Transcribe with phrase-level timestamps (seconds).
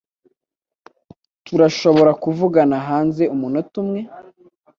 [1.45, 3.99] Turashobora kuvugana hanze umunota umwe?